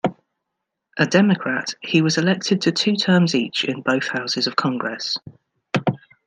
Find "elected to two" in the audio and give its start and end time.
2.17-2.95